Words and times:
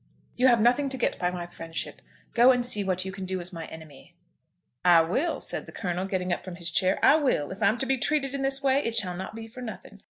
You 0.35 0.47
have 0.47 0.59
nothing 0.59 0.89
to 0.89 0.97
get 0.97 1.19
by 1.19 1.29
my 1.29 1.45
friendship. 1.45 2.01
Go 2.33 2.51
and 2.51 2.65
see 2.65 2.83
what 2.83 3.05
you 3.05 3.11
can 3.11 3.23
do 3.27 3.39
as 3.39 3.53
my 3.53 3.65
enemy." 3.67 4.15
"I 4.83 5.01
will," 5.01 5.39
said 5.39 5.67
the 5.67 5.71
Colonel, 5.71 6.07
getting 6.07 6.33
up 6.33 6.43
from 6.43 6.55
his 6.55 6.71
chair; 6.71 6.97
"I 7.05 7.17
will. 7.17 7.51
If 7.51 7.61
I'm 7.61 7.77
to 7.77 7.85
be 7.85 7.99
treated 7.99 8.33
in 8.33 8.41
this 8.41 8.63
way 8.63 8.79
it 8.79 8.95
shall 8.95 9.13
not 9.15 9.35
be 9.35 9.47
for 9.47 9.61
nothing. 9.61 10.01